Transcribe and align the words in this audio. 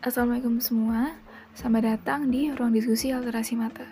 Assalamualaikum 0.00 0.64
semua, 0.64 1.12
selamat 1.52 1.82
datang 1.84 2.32
di 2.32 2.48
ruang 2.48 2.72
diskusi 2.72 3.12
alterasi 3.12 3.52
mata. 3.52 3.84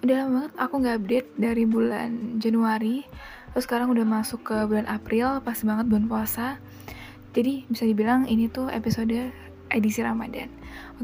Udah 0.00 0.24
lama 0.24 0.48
banget 0.48 0.52
aku 0.56 0.74
nggak 0.80 0.96
update 1.04 1.28
dari 1.36 1.64
bulan 1.68 2.40
Januari, 2.40 3.04
terus 3.52 3.68
sekarang 3.68 3.92
udah 3.92 4.08
masuk 4.08 4.40
ke 4.40 4.56
bulan 4.64 4.88
April, 4.88 5.44
pas 5.44 5.60
banget 5.60 5.84
bulan 5.84 6.08
puasa. 6.08 6.56
Jadi 7.36 7.68
bisa 7.68 7.84
dibilang 7.84 8.24
ini 8.24 8.48
tuh 8.48 8.72
episode 8.72 9.12
edisi 9.68 10.00
Ramadan. 10.00 10.48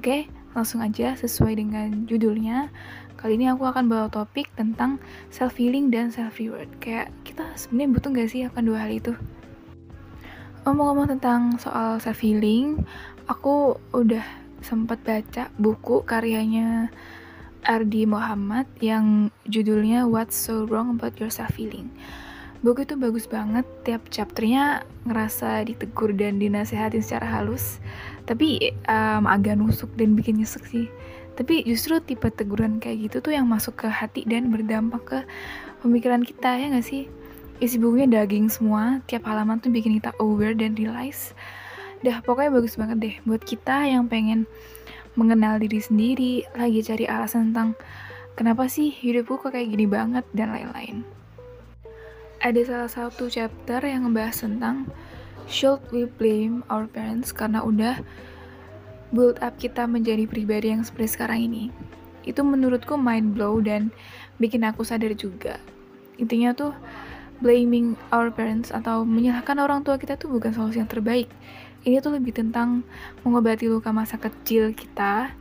Oke, 0.00 0.32
langsung 0.57 0.81
aja 0.81 1.13
sesuai 1.21 1.61
dengan 1.61 2.09
judulnya. 2.09 2.72
Kali 3.21 3.36
ini 3.36 3.53
aku 3.53 3.68
akan 3.68 3.93
bawa 3.93 4.09
topik 4.09 4.49
tentang 4.57 5.04
self 5.29 5.61
healing 5.61 5.93
dan 5.93 6.09
self 6.09 6.41
reward. 6.41 6.72
Kayak 6.81 7.13
kita 7.29 7.45
sebenarnya 7.61 7.93
butuh 7.93 8.09
nggak 8.09 8.29
sih 8.32 8.49
akan 8.49 8.63
dua 8.64 8.89
hal 8.89 8.93
itu? 9.04 9.13
Ngomong-ngomong 10.64 11.09
tentang 11.17 11.57
soal 11.57 12.00
self 12.04 12.21
healing, 12.21 12.85
aku 13.30 13.79
udah 13.94 14.26
sempat 14.58 14.98
baca 15.07 15.54
buku 15.54 16.02
karyanya 16.02 16.90
Ardi 17.62 18.03
Muhammad 18.03 18.66
yang 18.82 19.30
judulnya 19.46 20.11
What's 20.11 20.34
So 20.34 20.66
Wrong 20.66 20.98
About 20.98 21.22
Your 21.22 21.30
Self 21.30 21.54
Feeling. 21.54 21.94
Buku 22.61 22.84
itu 22.84 22.98
bagus 22.98 23.25
banget, 23.30 23.64
tiap 23.86 24.11
chapternya 24.12 24.84
ngerasa 25.06 25.64
ditegur 25.64 26.12
dan 26.12 26.43
dinasehatin 26.43 27.00
secara 27.00 27.40
halus, 27.40 27.80
tapi 28.29 28.75
um, 28.84 29.25
agak 29.25 29.56
nusuk 29.56 29.89
dan 29.96 30.12
bikin 30.18 30.42
nyesek 30.42 30.67
sih. 30.68 30.90
Tapi 31.39 31.64
justru 31.64 32.03
tipe 32.05 32.28
teguran 32.28 32.83
kayak 32.83 33.08
gitu 33.08 33.17
tuh 33.25 33.33
yang 33.33 33.48
masuk 33.48 33.81
ke 33.81 33.89
hati 33.89 34.28
dan 34.28 34.53
berdampak 34.53 35.03
ke 35.06 35.19
pemikiran 35.81 36.20
kita 36.20 36.53
ya 36.61 36.69
gak 36.69 36.84
sih? 36.84 37.08
Isi 37.64 37.81
bukunya 37.81 38.11
daging 38.11 38.53
semua, 38.53 39.00
tiap 39.08 39.25
halaman 39.25 39.56
tuh 39.62 39.72
bikin 39.72 39.97
kita 39.97 40.12
aware 40.20 40.53
dan 40.53 40.77
realize 40.77 41.33
Dah 42.00 42.25
pokoknya 42.25 42.56
bagus 42.56 42.81
banget 42.81 42.98
deh 43.01 43.17
buat 43.29 43.45
kita 43.45 43.84
yang 43.84 44.09
pengen 44.09 44.48
mengenal 45.20 45.61
diri 45.61 45.81
sendiri, 45.84 46.48
lagi 46.56 46.81
cari 46.81 47.05
alasan 47.05 47.53
tentang 47.53 47.77
kenapa 48.41 48.73
sih 48.73 48.89
hidupku 48.89 49.37
kok 49.37 49.53
kayak 49.53 49.69
gini 49.69 49.84
banget 49.84 50.25
dan 50.33 50.55
lain-lain. 50.56 51.05
Ada 52.41 52.61
salah 52.65 52.91
satu 52.91 53.28
chapter 53.28 53.84
yang 53.84 54.09
ngebahas 54.09 54.48
tentang 54.48 54.89
should 55.45 55.83
we 55.93 56.09
blame 56.09 56.65
our 56.73 56.89
parents 56.89 57.37
karena 57.37 57.61
udah 57.61 58.01
build 59.12 59.37
up 59.45 59.61
kita 59.61 59.84
menjadi 59.84 60.25
pribadi 60.25 60.73
yang 60.73 60.81
seperti 60.81 61.21
sekarang 61.21 61.53
ini. 61.53 61.69
Itu 62.25 62.41
menurutku 62.41 62.97
mind 62.97 63.37
blow 63.37 63.61
dan 63.61 63.93
bikin 64.41 64.65
aku 64.65 64.89
sadar 64.89 65.12
juga. 65.12 65.61
Intinya 66.17 66.56
tuh 66.56 66.73
blaming 67.45 67.97
our 68.09 68.33
parents 68.33 68.73
atau 68.73 69.05
menyalahkan 69.05 69.56
orang 69.61 69.84
tua 69.84 70.01
kita 70.01 70.17
tuh 70.17 70.33
bukan 70.33 70.53
solusi 70.53 70.81
yang 70.81 70.89
terbaik 70.89 71.28
ini 71.84 71.97
tuh 72.05 72.12
lebih 72.17 72.36
tentang 72.36 72.84
mengobati 73.25 73.69
luka 73.69 73.89
masa 73.92 74.20
kecil 74.20 74.77
kita, 74.77 75.33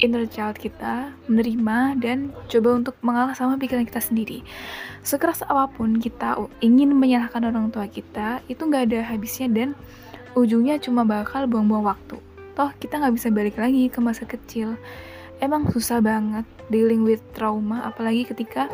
inner 0.00 0.24
child 0.28 0.56
kita, 0.56 1.12
menerima 1.28 2.00
dan 2.00 2.32
coba 2.48 2.68
untuk 2.80 2.94
mengalah 3.00 3.32
sama 3.36 3.60
pikiran 3.60 3.84
kita 3.84 4.00
sendiri. 4.00 4.44
Sekeras 5.04 5.44
apa 5.44 5.68
pun 5.72 6.00
kita 6.00 6.36
ingin 6.64 6.92
menyalahkan 6.96 7.44
orang 7.44 7.68
tua 7.72 7.88
kita, 7.88 8.40
itu 8.48 8.60
nggak 8.60 8.92
ada 8.92 9.00
habisnya 9.12 9.48
dan 9.52 9.68
ujungnya 10.36 10.76
cuma 10.80 11.04
bakal 11.04 11.48
buang-buang 11.48 11.84
waktu. 11.84 12.16
Toh 12.56 12.70
kita 12.80 13.00
nggak 13.00 13.14
bisa 13.16 13.28
balik 13.32 13.56
lagi 13.60 13.88
ke 13.92 13.98
masa 14.00 14.24
kecil. 14.24 14.80
Emang 15.36 15.68
susah 15.68 16.00
banget 16.00 16.48
dealing 16.72 17.04
with 17.04 17.20
trauma, 17.36 17.84
apalagi 17.84 18.24
ketika 18.24 18.72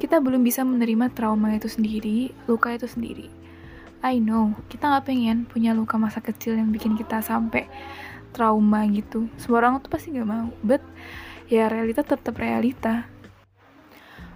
kita 0.00 0.20
belum 0.20 0.40
bisa 0.40 0.64
menerima 0.64 1.12
trauma 1.12 1.52
itu 1.52 1.68
sendiri, 1.68 2.32
luka 2.48 2.72
itu 2.72 2.88
sendiri. 2.88 3.43
I 4.04 4.20
know, 4.20 4.52
kita 4.68 4.84
nggak 4.84 5.08
pengen 5.08 5.48
punya 5.48 5.72
luka 5.72 5.96
masa 5.96 6.20
kecil 6.20 6.60
yang 6.60 6.68
bikin 6.68 6.92
kita 6.92 7.24
sampai 7.24 7.64
trauma 8.36 8.84
gitu. 8.92 9.32
Semua 9.40 9.64
orang 9.64 9.80
tuh 9.80 9.88
pasti 9.88 10.12
nggak 10.12 10.28
mau, 10.28 10.52
but 10.60 10.84
ya 11.48 11.72
realita 11.72 12.04
tetap 12.04 12.36
realita. 12.36 13.08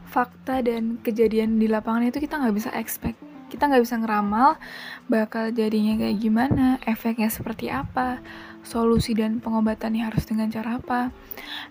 Fakta 0.09 0.65
dan 0.65 0.97
kejadian 1.05 1.61
di 1.61 1.69
lapangan 1.69 2.09
itu 2.09 2.17
kita 2.17 2.41
nggak 2.41 2.57
bisa 2.57 2.73
expect. 2.73 3.21
Kita 3.53 3.69
nggak 3.69 3.85
bisa 3.85 4.01
ngeramal 4.01 4.57
bakal 5.05 5.53
jadinya 5.53 6.01
kayak 6.01 6.17
gimana, 6.17 6.81
efeknya 6.89 7.29
seperti 7.29 7.69
apa, 7.69 8.25
solusi 8.69 9.17
dan 9.17 9.41
pengobatannya 9.41 10.05
harus 10.05 10.29
dengan 10.29 10.53
cara 10.53 10.77
apa. 10.77 11.09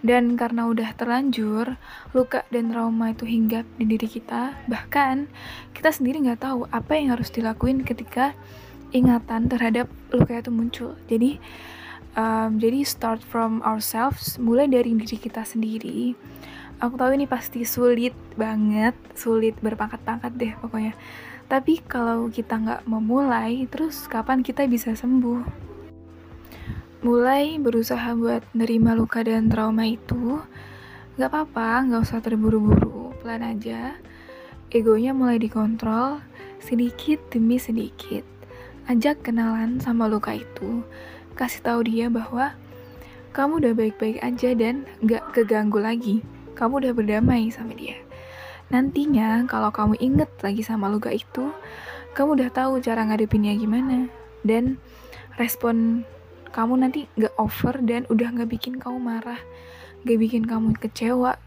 Dan 0.02 0.34
karena 0.34 0.66
udah 0.66 0.98
terlanjur, 0.98 1.78
luka 2.18 2.42
dan 2.50 2.74
trauma 2.74 3.14
itu 3.14 3.30
hinggap 3.30 3.70
di 3.78 3.86
diri 3.86 4.10
kita, 4.10 4.58
bahkan 4.66 5.30
kita 5.78 5.94
sendiri 5.94 6.26
nggak 6.26 6.42
tahu 6.42 6.66
apa 6.74 6.98
yang 6.98 7.14
harus 7.14 7.30
dilakuin 7.30 7.86
ketika 7.86 8.34
ingatan 8.90 9.46
terhadap 9.46 9.86
luka 10.10 10.42
itu 10.42 10.50
muncul. 10.50 10.92
Jadi, 11.06 11.38
um, 12.18 12.58
jadi 12.58 12.82
start 12.82 13.22
from 13.22 13.62
ourselves, 13.62 14.42
mulai 14.42 14.66
dari 14.66 14.98
diri 14.98 15.18
kita 15.22 15.46
sendiri. 15.46 16.18
Aku 16.82 16.94
tahu 16.94 17.14
ini 17.14 17.26
pasti 17.30 17.66
sulit 17.66 18.14
banget, 18.38 18.94
sulit 19.18 19.58
berpangkat-pangkat 19.62 20.32
deh 20.38 20.54
pokoknya. 20.62 20.94
Tapi 21.48 21.80
kalau 21.86 22.28
kita 22.28 22.60
nggak 22.60 22.82
memulai, 22.86 23.66
terus 23.72 24.06
kapan 24.06 24.44
kita 24.46 24.68
bisa 24.68 24.94
sembuh? 24.94 25.67
Mulai 27.06 27.62
berusaha 27.62 28.18
buat 28.18 28.42
nerima 28.58 28.98
luka 28.98 29.22
dan 29.22 29.54
trauma 29.54 29.86
itu, 29.86 30.42
gak 31.22 31.30
apa-apa, 31.30 31.86
gak 31.94 32.02
usah 32.02 32.22
terburu-buru, 32.22 33.14
pelan 33.22 33.46
aja. 33.46 33.94
Egonya 34.74 35.14
mulai 35.14 35.38
dikontrol, 35.38 36.20
sedikit 36.58 37.22
demi 37.30 37.62
sedikit. 37.62 38.26
Ajak 38.90 39.22
kenalan 39.22 39.78
sama 39.78 40.10
luka 40.10 40.34
itu, 40.34 40.82
kasih 41.38 41.62
tahu 41.62 41.80
dia 41.86 42.10
bahwa 42.10 42.58
kamu 43.38 43.62
udah 43.62 43.74
baik-baik 43.78 44.18
aja 44.26 44.58
dan 44.58 44.90
gak 45.06 45.22
keganggu 45.38 45.78
lagi. 45.78 46.26
Kamu 46.58 46.82
udah 46.82 46.94
berdamai 46.98 47.54
sama 47.54 47.78
dia. 47.78 48.02
Nantinya 48.74 49.46
kalau 49.46 49.70
kamu 49.70 50.02
inget 50.02 50.34
lagi 50.42 50.66
sama 50.66 50.90
luka 50.90 51.14
itu, 51.14 51.54
kamu 52.18 52.42
udah 52.42 52.50
tahu 52.50 52.82
cara 52.82 53.06
ngadepinnya 53.06 53.54
gimana. 53.54 54.10
Dan 54.42 54.82
respon 55.38 56.02
kamu 56.58 56.74
nanti 56.82 57.06
gak 57.22 57.38
over 57.38 57.78
dan 57.86 58.10
udah 58.10 58.34
gak 58.34 58.50
bikin 58.50 58.82
kamu 58.82 58.98
marah, 58.98 59.38
gak 60.02 60.18
bikin 60.18 60.42
kamu 60.50 60.74
kecewa 60.82 61.38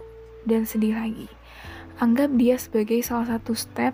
dan 0.47 0.63
sedih 0.63 0.95
lagi. 0.95 1.27
Anggap 1.99 2.31
dia 2.39 2.55
sebagai 2.55 3.03
salah 3.03 3.27
satu 3.27 3.59
step 3.59 3.91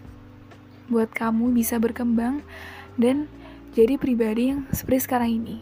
buat 0.92 1.08
kamu 1.16 1.56
bisa 1.56 1.80
berkembang 1.80 2.44
dan 3.00 3.32
jadi 3.72 3.96
pribadi 3.96 4.52
yang 4.52 4.68
seperti 4.76 5.08
sekarang 5.08 5.40
ini. 5.40 5.56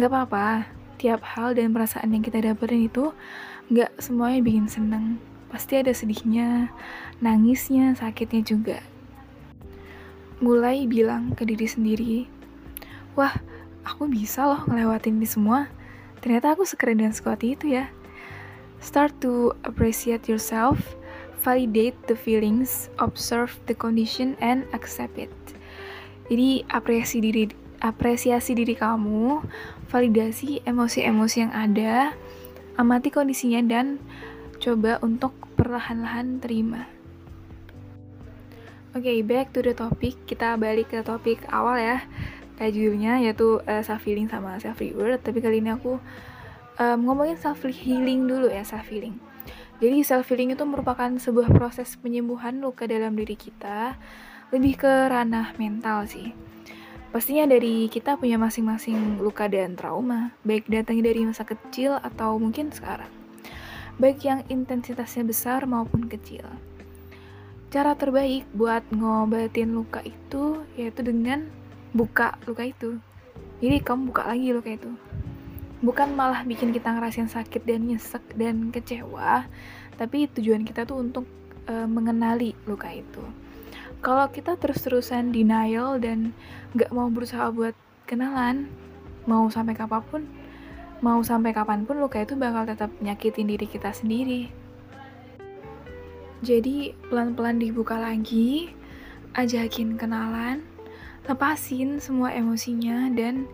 Gak 0.00 0.08
apa-apa, 0.08 0.64
tiap 0.96 1.20
hal 1.36 1.52
dan 1.52 1.76
perasaan 1.76 2.16
yang 2.16 2.24
kita 2.24 2.40
dapetin 2.40 2.88
itu 2.88 3.12
gak 3.68 3.92
semuanya 4.00 4.40
bikin 4.40 4.64
seneng. 4.64 5.20
Pasti 5.52 5.76
ada 5.76 5.92
sedihnya, 5.92 6.72
nangisnya, 7.20 7.92
sakitnya 8.00 8.40
juga. 8.40 8.80
Mulai 10.40 10.88
bilang 10.88 11.36
ke 11.36 11.44
diri 11.44 11.68
sendiri, 11.68 12.24
wah 13.12 13.36
aku 13.82 14.06
bisa 14.10 14.46
loh 14.46 14.62
ngelewatin 14.66 15.18
ini 15.18 15.28
semua. 15.28 15.70
Ternyata 16.22 16.54
aku 16.54 16.62
sekeren 16.62 17.02
dan 17.02 17.10
sekuat 17.10 17.42
itu 17.42 17.74
ya. 17.74 17.90
Start 18.82 19.14
to 19.22 19.54
appreciate 19.62 20.26
yourself, 20.26 20.98
validate 21.42 21.94
the 22.10 22.18
feelings, 22.18 22.90
observe 22.98 23.54
the 23.70 23.74
condition, 23.74 24.34
and 24.42 24.66
accept 24.74 25.18
it. 25.18 25.30
Jadi 26.30 26.66
apresiasi 26.70 27.18
diri, 27.22 27.44
apresiasi 27.82 28.58
diri 28.58 28.74
kamu, 28.74 29.42
validasi 29.90 30.62
emosi-emosi 30.66 31.36
yang 31.46 31.52
ada, 31.54 32.14
amati 32.78 33.10
kondisinya 33.10 33.62
dan 33.66 34.02
coba 34.62 34.98
untuk 35.02 35.34
perlahan-lahan 35.58 36.38
terima. 36.42 36.86
Oke, 38.92 39.08
okay, 39.08 39.18
back 39.24 39.54
to 39.54 39.64
the 39.64 39.74
topic. 39.74 40.18
Kita 40.28 40.54
balik 40.60 40.92
ke 40.92 41.00
topik 41.00 41.42
awal 41.48 41.80
ya 41.80 41.98
kayak 42.62 42.78
judulnya 42.78 43.18
yaitu 43.18 43.58
uh, 43.66 43.82
self 43.82 44.06
healing 44.06 44.30
sama 44.30 44.54
self 44.62 44.78
reward 44.78 45.18
tapi 45.18 45.42
kali 45.42 45.58
ini 45.58 45.74
aku 45.74 45.98
um, 46.78 46.98
ngomongin 47.02 47.34
self 47.34 47.58
healing 47.66 48.30
dulu 48.30 48.46
ya 48.46 48.62
self 48.62 48.86
healing. 48.86 49.18
Jadi 49.82 50.06
self 50.06 50.30
healing 50.30 50.54
itu 50.54 50.62
merupakan 50.62 51.10
sebuah 51.10 51.50
proses 51.50 51.98
penyembuhan 51.98 52.62
luka 52.62 52.86
dalam 52.86 53.18
diri 53.18 53.34
kita 53.34 53.98
lebih 54.54 54.78
ke 54.78 54.92
ranah 55.10 55.58
mental 55.58 56.06
sih. 56.06 56.30
Pastinya 57.10 57.50
dari 57.50 57.90
kita 57.90 58.14
punya 58.14 58.38
masing-masing 58.38 59.18
luka 59.18 59.50
dan 59.50 59.74
trauma 59.74 60.30
baik 60.46 60.70
datangnya 60.70 61.10
dari 61.10 61.26
masa 61.26 61.42
kecil 61.42 61.98
atau 61.98 62.38
mungkin 62.38 62.70
sekarang. 62.70 63.10
Baik 63.98 64.22
yang 64.22 64.40
intensitasnya 64.46 65.26
besar 65.26 65.66
maupun 65.66 66.06
kecil. 66.06 66.46
Cara 67.74 67.98
terbaik 67.98 68.46
buat 68.54 68.86
ngobatin 68.94 69.74
luka 69.74 69.98
itu 70.06 70.62
yaitu 70.78 71.02
dengan 71.02 71.50
buka 71.92 72.36
luka 72.48 72.64
itu. 72.66 72.98
Jadi 73.62 73.78
kamu 73.80 74.10
buka 74.10 74.26
lagi 74.26 74.50
luka 74.50 74.70
itu. 74.72 74.90
Bukan 75.82 76.14
malah 76.16 76.42
bikin 76.42 76.74
kita 76.74 76.92
ngerasain 76.92 77.30
sakit 77.30 77.62
dan 77.62 77.86
nyesek 77.86 78.22
dan 78.34 78.70
kecewa 78.74 79.46
tapi 80.00 80.26
tujuan 80.26 80.64
kita 80.64 80.88
tuh 80.88 80.98
untuk 80.98 81.28
uh, 81.68 81.86
mengenali 81.86 82.56
luka 82.66 82.90
itu. 82.90 83.22
Kalau 84.02 84.26
kita 84.34 84.58
terus-terusan 84.58 85.30
denial 85.30 86.02
dan 86.02 86.34
gak 86.74 86.90
mau 86.90 87.06
berusaha 87.06 87.54
buat 87.54 87.76
kenalan 88.08 88.66
mau 89.30 89.46
sampai 89.46 89.78
kapan 89.78 90.02
pun 90.02 90.22
mau 90.98 91.22
sampai 91.22 91.54
kapan 91.54 91.86
pun 91.86 92.02
luka 92.02 92.18
itu 92.18 92.34
bakal 92.34 92.66
tetap 92.66 92.90
nyakitin 92.98 93.46
diri 93.46 93.66
kita 93.70 93.94
sendiri. 93.94 94.50
Jadi 96.42 96.90
pelan-pelan 97.06 97.62
dibuka 97.62 97.94
lagi, 98.02 98.74
ajakin 99.38 99.94
kenalan, 99.94 100.66
lepasin 101.26 102.02
semua 102.02 102.34
emosinya 102.34 103.06
dan 103.14 103.46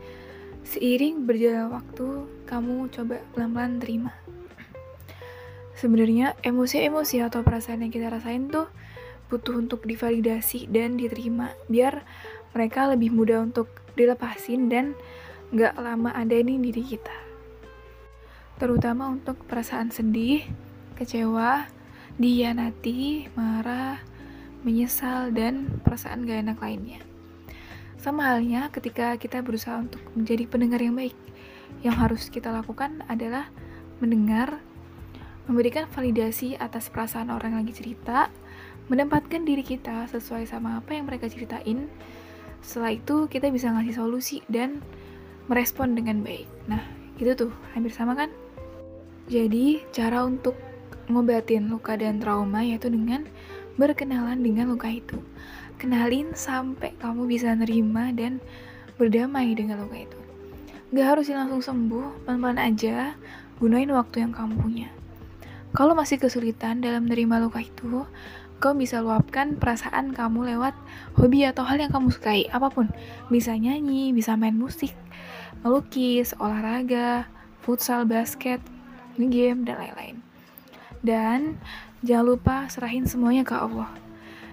seiring 0.64 1.28
berjalan 1.28 1.72
waktu 1.72 2.06
kamu 2.48 2.88
coba 2.92 3.20
pelan-pelan 3.32 3.80
terima. 3.80 4.12
Sebenarnya 5.78 6.34
emosi-emosi 6.42 7.22
atau 7.22 7.46
perasaan 7.46 7.86
yang 7.86 7.92
kita 7.94 8.10
rasain 8.10 8.50
tuh 8.50 8.66
butuh 9.28 9.60
untuk 9.60 9.84
divalidasi 9.84 10.66
dan 10.72 10.96
diterima 10.96 11.52
biar 11.68 12.02
mereka 12.56 12.88
lebih 12.88 13.12
mudah 13.12 13.44
untuk 13.44 13.68
dilepasin 13.94 14.72
dan 14.72 14.96
gak 15.52 15.76
lama 15.76 16.12
ada 16.12 16.34
di 16.34 16.56
diri 16.58 16.82
kita. 16.82 17.16
Terutama 18.58 19.12
untuk 19.12 19.38
perasaan 19.46 19.94
sedih, 19.94 20.42
kecewa, 20.98 21.70
dianati, 22.18 23.30
marah, 23.38 24.02
menyesal, 24.66 25.30
dan 25.30 25.78
perasaan 25.86 26.26
gak 26.26 26.42
enak 26.42 26.58
lainnya. 26.58 27.07
Sama 27.98 28.30
halnya 28.30 28.70
ketika 28.70 29.18
kita 29.18 29.42
berusaha 29.42 29.74
untuk 29.74 29.98
menjadi 30.14 30.46
pendengar 30.46 30.78
yang 30.78 30.94
baik. 30.94 31.18
Yang 31.82 31.96
harus 31.98 32.22
kita 32.30 32.54
lakukan 32.54 33.02
adalah 33.10 33.50
mendengar, 33.98 34.62
memberikan 35.50 35.90
validasi 35.90 36.54
atas 36.62 36.94
perasaan 36.94 37.34
orang 37.34 37.58
yang 37.58 37.66
lagi 37.66 37.74
cerita, 37.74 38.30
menempatkan 38.86 39.42
diri 39.42 39.66
kita 39.66 40.06
sesuai 40.14 40.46
sama 40.46 40.78
apa 40.78 40.94
yang 40.94 41.10
mereka 41.10 41.26
ceritain. 41.26 41.90
Setelah 42.62 42.94
itu 42.94 43.26
kita 43.26 43.50
bisa 43.50 43.74
ngasih 43.74 43.98
solusi 43.98 44.46
dan 44.46 44.78
merespon 45.50 45.98
dengan 45.98 46.22
baik. 46.22 46.46
Nah, 46.70 46.80
itu 47.18 47.34
tuh 47.34 47.50
hampir 47.74 47.90
sama 47.90 48.14
kan? 48.14 48.30
Jadi, 49.26 49.82
cara 49.90 50.22
untuk 50.22 50.54
ngobatin 51.10 51.66
luka 51.66 51.98
dan 51.98 52.22
trauma 52.22 52.62
yaitu 52.62 52.92
dengan 52.92 53.26
berkenalan 53.74 54.38
dengan 54.38 54.70
luka 54.70 54.86
itu. 54.86 55.18
Kenalin 55.78 56.34
sampai 56.34 56.98
kamu 56.98 57.30
bisa 57.30 57.54
nerima 57.54 58.10
dan 58.10 58.42
berdamai 58.98 59.54
dengan 59.54 59.86
luka 59.86 60.02
itu. 60.02 60.18
Gak 60.90 61.06
harus 61.06 61.30
langsung 61.30 61.62
sembuh, 61.62 62.26
pelan-pelan 62.26 62.58
aja, 62.58 63.14
gunain 63.62 63.86
waktu 63.94 64.26
yang 64.26 64.34
kamu 64.34 64.58
punya. 64.58 64.90
Kalau 65.70 65.94
masih 65.94 66.18
kesulitan 66.18 66.82
dalam 66.82 67.06
menerima 67.06 67.46
luka 67.46 67.62
itu, 67.62 68.02
kau 68.58 68.74
bisa 68.74 68.98
luapkan 68.98 69.54
perasaan 69.54 70.10
kamu 70.10 70.56
lewat 70.56 70.74
hobi 71.14 71.46
atau 71.46 71.62
hal 71.62 71.78
yang 71.78 71.94
kamu 71.94 72.10
sukai, 72.10 72.50
apa 72.50 72.74
pun. 72.74 72.90
Bisa 73.30 73.54
nyanyi, 73.54 74.10
bisa 74.10 74.34
main 74.34 74.58
musik, 74.58 74.90
melukis, 75.62 76.34
olahraga, 76.42 77.30
futsal, 77.62 78.02
basket, 78.02 78.58
game, 79.14 79.62
dan 79.62 79.78
lain-lain. 79.78 80.16
Dan 81.06 81.62
jangan 82.02 82.26
lupa 82.26 82.56
serahin 82.66 83.06
semuanya 83.06 83.46
ke 83.46 83.54
Allah. 83.54 84.07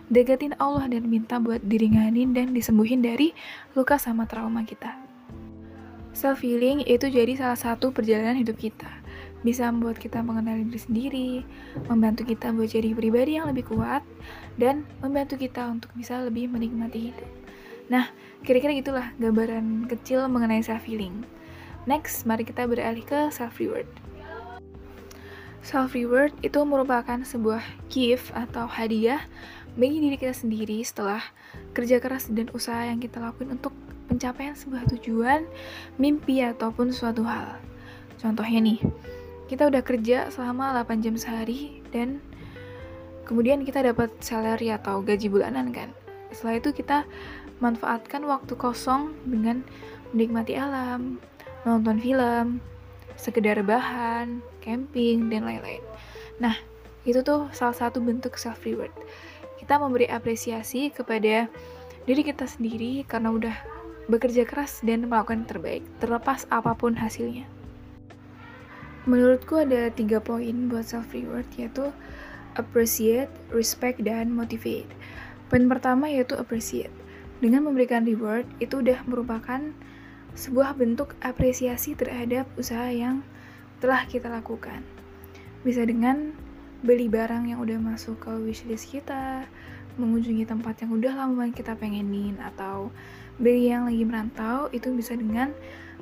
Deketin 0.05 0.53
Allah 0.61 0.85
dan 0.85 1.09
minta 1.09 1.41
buat 1.41 1.65
diringanin 1.65 2.37
dan 2.37 2.53
disembuhin 2.53 3.01
dari 3.01 3.33
luka 3.73 3.97
sama 3.97 4.29
trauma 4.29 4.61
kita. 4.61 4.93
Self 6.13 6.45
healing 6.45 6.85
itu 6.85 7.09
jadi 7.09 7.33
salah 7.33 7.57
satu 7.57 7.89
perjalanan 7.89 8.37
hidup 8.37 8.55
kita 8.55 8.87
bisa 9.45 9.69
membuat 9.69 10.01
kita 10.01 10.25
mengenali 10.25 10.65
diri 10.65 10.81
sendiri, 10.81 11.31
membantu 11.85 12.25
kita 12.25 12.49
buat 12.49 12.65
jadi 12.65 12.97
pribadi 12.97 13.37
yang 13.37 13.45
lebih 13.45 13.69
kuat, 13.69 14.01
dan 14.57 14.81
membantu 15.05 15.37
kita 15.37 15.69
untuk 15.69 15.93
bisa 15.93 16.17
lebih 16.25 16.49
menikmati 16.49 17.13
hidup. 17.13 17.29
Nah, 17.85 18.09
kira-kira 18.41 18.73
gitulah 18.73 19.13
gambaran 19.21 19.85
kecil 19.85 20.25
mengenai 20.25 20.65
self 20.65 20.89
healing. 20.89 21.21
Next, 21.85 22.25
mari 22.25 22.41
kita 22.41 22.65
beralih 22.65 23.05
ke 23.05 23.29
self 23.29 23.61
reward. 23.61 23.85
Self 25.61 25.93
reward 25.93 26.33
itu 26.41 26.61
merupakan 26.65 27.21
sebuah 27.21 27.61
gift 27.89 28.33
atau 28.33 28.65
hadiah 28.65 29.21
bagi 29.75 29.99
diri 29.99 30.15
kita 30.15 30.31
sendiri 30.31 30.79
setelah 30.83 31.19
kerja 31.75 31.99
keras 31.99 32.31
dan 32.31 32.47
usaha 32.55 32.87
yang 32.87 33.03
kita 33.03 33.19
lakuin 33.19 33.59
untuk 33.59 33.75
pencapaian 34.07 34.55
sebuah 34.55 34.87
tujuan, 34.95 35.43
mimpi 35.99 36.39
ataupun 36.39 36.95
suatu 36.95 37.27
hal. 37.27 37.59
Contohnya 38.15 38.63
nih, 38.63 38.79
kita 39.51 39.67
udah 39.67 39.83
kerja 39.83 40.31
selama 40.31 40.71
8 40.81 41.03
jam 41.03 41.19
sehari 41.19 41.83
dan 41.91 42.23
kemudian 43.27 43.67
kita 43.67 43.83
dapat 43.83 44.09
salary 44.23 44.71
atau 44.71 45.03
gaji 45.03 45.27
bulanan 45.27 45.75
kan. 45.75 45.91
Setelah 46.31 46.63
itu 46.63 46.69
kita 46.71 47.03
manfaatkan 47.59 48.23
waktu 48.23 48.55
kosong 48.55 49.11
dengan 49.27 49.63
menikmati 50.15 50.55
alam, 50.55 51.19
nonton 51.67 51.99
film, 51.99 52.63
sekedar 53.19 53.59
bahan, 53.63 54.39
camping, 54.63 55.27
dan 55.27 55.43
lain-lain. 55.43 55.83
Nah, 56.39 56.55
itu 57.05 57.21
tuh 57.21 57.47
salah 57.53 57.75
satu 57.75 58.01
bentuk 58.01 58.35
self 58.35 58.65
reward. 58.65 58.91
Kita 59.65 59.81
memberi 59.81 60.05
apresiasi 60.05 60.93
kepada 60.93 61.49
diri 62.05 62.21
kita 62.21 62.45
sendiri 62.45 63.01
karena 63.09 63.33
udah 63.33 63.57
bekerja 64.05 64.45
keras 64.45 64.85
dan 64.85 65.09
melakukan 65.09 65.49
terbaik, 65.49 65.81
terlepas 65.97 66.45
apa 66.53 66.77
pun 66.77 66.93
hasilnya. 66.93 67.49
Menurutku 69.09 69.57
ada 69.65 69.89
tiga 69.89 70.21
poin 70.21 70.69
buat 70.69 70.85
self 70.85 71.09
reward 71.17 71.49
yaitu 71.57 71.89
appreciate, 72.53 73.33
respect, 73.49 74.05
dan 74.05 74.29
motivate. 74.29 74.85
Poin 75.49 75.65
pertama 75.65 76.13
yaitu 76.13 76.37
appreciate. 76.37 76.93
Dengan 77.41 77.65
memberikan 77.65 78.05
reward 78.05 78.45
itu 78.61 78.85
udah 78.85 79.01
merupakan 79.09 79.73
sebuah 80.37 80.77
bentuk 80.77 81.17
apresiasi 81.25 81.97
terhadap 81.97 82.45
usaha 82.53 82.85
yang 82.93 83.25
telah 83.81 84.05
kita 84.05 84.29
lakukan. 84.29 84.85
Bisa 85.65 85.89
dengan 85.89 86.37
beli 86.81 87.07
barang 87.07 87.47
yang 87.47 87.61
udah 87.61 87.79
masuk 87.79 88.19
ke 88.25 88.31
wishlist 88.43 88.91
kita, 88.91 89.47
mengunjungi 89.95 90.43
tempat 90.43 90.83
yang 90.83 90.91
udah 90.97 91.13
lama 91.15 91.47
kita 91.53 91.77
pengenin, 91.79 92.35
atau 92.41 92.91
beli 93.39 93.71
yang 93.71 93.87
lagi 93.87 94.03
merantau, 94.03 94.67
itu 94.75 94.91
bisa 94.91 95.15
dengan 95.15 95.55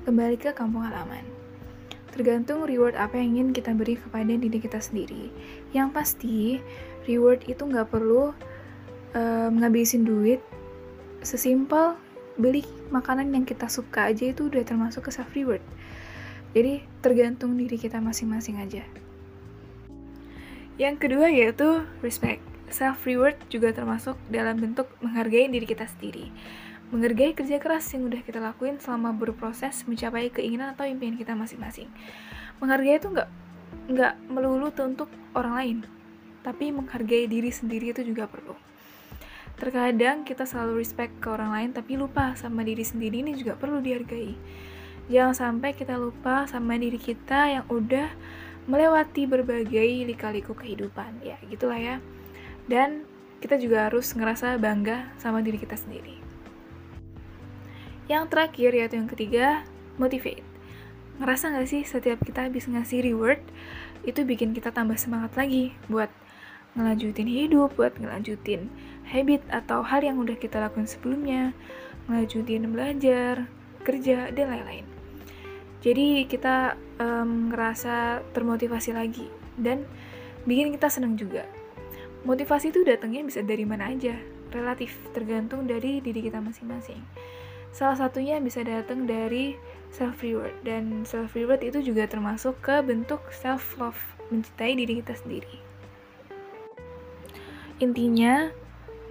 kembali 0.08 0.40
ke 0.42 0.56
kampung 0.56 0.82
halaman. 0.88 1.22
Tergantung 2.14 2.70
reward 2.70 2.94
apa 2.94 3.18
yang 3.18 3.38
ingin 3.38 3.50
kita 3.58 3.74
beri 3.74 3.98
kepada 3.98 4.30
diri 4.30 4.62
kita 4.62 4.78
sendiri. 4.78 5.34
Yang 5.74 5.90
pasti, 5.94 6.38
reward 7.10 7.42
itu 7.50 7.66
nggak 7.66 7.90
perlu 7.90 8.34
uh, 9.18 9.50
ngabisin 9.50 10.06
duit. 10.06 10.38
Sesimpel 11.26 11.98
beli 12.38 12.62
makanan 12.94 13.34
yang 13.34 13.46
kita 13.46 13.70
suka 13.70 14.14
aja 14.14 14.30
itu 14.30 14.50
udah 14.50 14.62
termasuk 14.62 15.10
ke 15.10 15.12
self 15.14 15.34
reward. 15.34 15.62
Jadi 16.54 16.86
tergantung 17.02 17.58
diri 17.58 17.82
kita 17.82 17.98
masing-masing 17.98 18.62
aja. 18.62 18.86
Yang 20.78 20.96
kedua 21.08 21.30
yaitu 21.30 21.86
respect. 22.02 22.42
Self 22.74 23.06
reward 23.06 23.38
juga 23.54 23.70
termasuk 23.70 24.18
dalam 24.34 24.58
bentuk 24.58 24.90
menghargai 25.04 25.46
diri 25.46 25.70
kita 25.70 25.86
sendiri 25.86 26.34
menghargai 26.94 27.34
kerja 27.34 27.58
keras 27.58 27.90
yang 27.90 28.06
udah 28.06 28.22
kita 28.22 28.38
lakuin 28.38 28.78
selama 28.78 29.18
berproses 29.18 29.82
mencapai 29.90 30.30
keinginan 30.30 30.78
atau 30.78 30.86
impian 30.86 31.18
kita 31.18 31.34
masing-masing. 31.34 31.90
Menghargai 32.62 33.02
itu 33.02 33.10
nggak 33.10 33.30
nggak 33.90 34.14
melulu 34.30 34.70
untuk 34.70 35.10
orang 35.34 35.54
lain, 35.58 35.78
tapi 36.46 36.70
menghargai 36.70 37.26
diri 37.26 37.50
sendiri 37.50 37.98
itu 37.98 38.06
juga 38.06 38.30
perlu. 38.30 38.54
Terkadang 39.58 40.22
kita 40.22 40.46
selalu 40.46 40.86
respect 40.86 41.18
ke 41.18 41.34
orang 41.34 41.50
lain 41.50 41.70
tapi 41.74 41.98
lupa 41.98 42.38
sama 42.38 42.62
diri 42.62 42.86
sendiri 42.86 43.26
ini 43.26 43.34
juga 43.34 43.58
perlu 43.58 43.82
dihargai. 43.82 44.38
Jangan 45.10 45.34
sampai 45.34 45.74
kita 45.74 45.98
lupa 45.98 46.46
sama 46.46 46.78
diri 46.78 47.02
kita 47.02 47.58
yang 47.58 47.66
udah 47.74 48.14
melewati 48.66 49.28
berbagai 49.28 50.08
lika-liku 50.08 50.56
kehidupan. 50.56 51.20
Ya, 51.24 51.40
gitulah 51.48 51.80
ya. 51.80 51.96
Dan 52.68 53.04
kita 53.44 53.60
juga 53.60 53.92
harus 53.92 54.16
ngerasa 54.16 54.56
bangga 54.56 55.12
sama 55.20 55.44
diri 55.44 55.60
kita 55.60 55.76
sendiri. 55.76 56.16
Yang 58.08 58.32
terakhir 58.32 58.72
yaitu 58.72 58.96
yang 59.00 59.10
ketiga, 59.12 59.48
motivate. 60.00 60.44
Ngerasa 61.20 61.54
gak 61.56 61.68
sih 61.70 61.84
setiap 61.84 62.24
kita 62.24 62.48
habis 62.48 62.68
ngasih 62.68 63.04
reward, 63.04 63.40
itu 64.04 64.24
bikin 64.28 64.52
kita 64.52 64.72
tambah 64.72 65.00
semangat 65.00 65.36
lagi 65.40 65.76
buat 65.88 66.12
ngelanjutin 66.74 67.30
hidup, 67.30 67.78
buat 67.78 67.96
ngelanjutin 67.96 68.68
habit 69.08 69.46
atau 69.52 69.86
hal 69.86 70.02
yang 70.02 70.18
udah 70.20 70.36
kita 70.36 70.58
lakukan 70.60 70.90
sebelumnya, 70.90 71.54
ngelanjutin 72.10 72.68
belajar, 72.72 73.48
kerja, 73.86 74.32
dan 74.34 74.52
lain-lain. 74.52 74.93
Jadi 75.84 76.24
kita 76.32 76.80
um, 77.04 77.52
ngerasa 77.52 78.24
termotivasi 78.32 78.96
lagi 78.96 79.28
dan 79.60 79.84
bikin 80.48 80.72
kita 80.72 80.88
senang 80.88 81.20
juga. 81.20 81.44
Motivasi 82.24 82.72
itu 82.72 82.88
datangnya 82.88 83.20
bisa 83.28 83.44
dari 83.44 83.68
mana 83.68 83.92
aja, 83.92 84.16
relatif 84.56 84.96
tergantung 85.12 85.68
dari 85.68 86.00
diri 86.00 86.24
kita 86.24 86.40
masing-masing. 86.40 87.04
Salah 87.76 88.00
satunya 88.00 88.40
bisa 88.40 88.64
datang 88.64 89.04
dari 89.04 89.60
self 89.92 90.24
reward 90.24 90.56
dan 90.64 91.04
self 91.04 91.36
reward 91.36 91.60
itu 91.60 91.84
juga 91.84 92.08
termasuk 92.08 92.56
ke 92.64 92.80
bentuk 92.80 93.20
self 93.36 93.76
love, 93.76 94.00
mencintai 94.32 94.80
diri 94.80 95.04
kita 95.04 95.20
sendiri. 95.20 95.56
Intinya, 97.84 98.56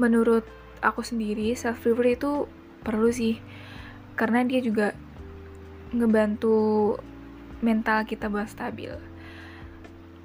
menurut 0.01 0.49
aku 0.81 1.05
sendiri 1.05 1.53
self 1.53 1.85
reward 1.85 2.17
itu 2.17 2.33
perlu 2.81 3.13
sih 3.13 3.45
karena 4.17 4.41
dia 4.47 4.65
juga 4.65 4.97
ngebantu 5.93 6.97
mental 7.63 8.05
kita 8.09 8.27
buat 8.27 8.51
stabil. 8.51 8.93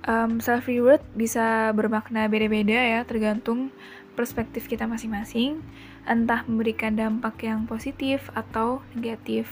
Um, 0.07 0.39
self 0.39 0.71
reward 0.71 1.03
bisa 1.13 1.75
bermakna 1.75 2.31
beda-beda 2.31 2.79
ya, 2.79 3.03
tergantung 3.03 3.75
perspektif 4.15 4.65
kita 4.65 4.89
masing-masing, 4.89 5.61
entah 6.07 6.41
memberikan 6.47 6.95
dampak 6.97 7.43
yang 7.45 7.69
positif 7.69 8.31
atau 8.33 8.81
negatif, 8.95 9.51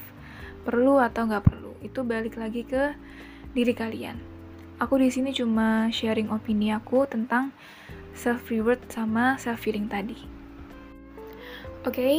perlu 0.66 0.98
atau 0.98 1.28
nggak 1.28 1.46
perlu. 1.46 1.76
Itu 1.84 2.02
balik 2.02 2.40
lagi 2.40 2.66
ke 2.66 2.96
diri 3.54 3.76
kalian. 3.76 4.18
Aku 4.82 5.00
di 5.00 5.08
sini 5.08 5.32
cuma 5.32 5.88
sharing 5.94 6.32
opini 6.34 6.74
aku 6.74 7.08
tentang 7.08 7.56
self 8.16 8.48
reward 8.50 8.80
sama 8.88 9.36
self 9.36 9.64
feeling 9.64 9.88
tadi. 9.92 10.18
Oke, 11.86 12.02
okay, 12.02 12.18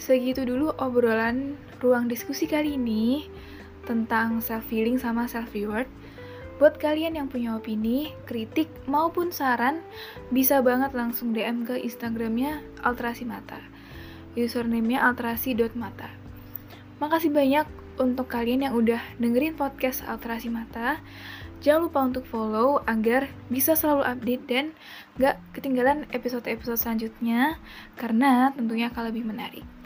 segitu 0.00 0.48
dulu 0.48 0.72
obrolan 0.80 1.60
ruang 1.82 2.06
diskusi 2.06 2.46
kali 2.46 2.78
ini 2.78 3.26
tentang 3.82 4.38
self 4.38 4.62
feeling 4.70 4.96
sama 4.96 5.26
self 5.26 5.50
reward. 5.50 5.90
Buat 6.62 6.78
kalian 6.78 7.18
yang 7.18 7.26
punya 7.26 7.58
opini, 7.58 8.14
kritik 8.22 8.70
maupun 8.86 9.34
saran, 9.34 9.82
bisa 10.30 10.62
banget 10.62 10.94
langsung 10.94 11.34
DM 11.34 11.66
ke 11.66 11.74
Instagramnya 11.74 12.62
Alterasi 12.86 13.26
Mata. 13.26 13.58
Username-nya 14.38 15.02
alterasi.mata. 15.02 16.06
Makasih 17.02 17.34
banyak 17.34 17.66
untuk 17.98 18.30
kalian 18.30 18.70
yang 18.70 18.74
udah 18.78 19.02
dengerin 19.18 19.58
podcast 19.58 20.06
Alterasi 20.06 20.54
Mata. 20.54 21.02
Jangan 21.66 21.90
lupa 21.90 22.00
untuk 22.06 22.24
follow 22.30 22.78
agar 22.86 23.26
bisa 23.50 23.74
selalu 23.74 24.06
update 24.06 24.44
dan 24.46 24.64
gak 25.18 25.42
ketinggalan 25.58 26.06
episode-episode 26.14 26.78
selanjutnya 26.78 27.58
karena 27.98 28.54
tentunya 28.54 28.86
akan 28.86 29.10
lebih 29.10 29.26
menarik. 29.26 29.81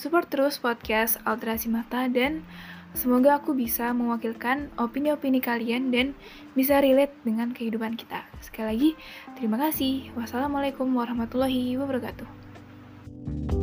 Support 0.00 0.32
terus 0.32 0.56
podcast 0.56 1.20
Alterasi 1.28 1.68
Mata 1.68 2.08
dan 2.08 2.40
semoga 2.96 3.36
aku 3.36 3.52
bisa 3.52 3.92
mewakilkan 3.92 4.72
opini-opini 4.80 5.44
kalian 5.44 5.92
dan 5.92 6.16
bisa 6.56 6.80
relate 6.80 7.12
dengan 7.20 7.52
kehidupan 7.52 8.00
kita. 8.00 8.24
Sekali 8.40 8.66
lagi, 8.72 8.90
terima 9.36 9.60
kasih. 9.60 10.08
Wassalamualaikum 10.16 10.88
warahmatullahi 10.96 11.76
wabarakatuh. 11.76 13.59